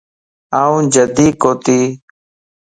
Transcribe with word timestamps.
آن 0.63 0.81
جڍي 0.93 1.27
ڪوتي 1.41 1.79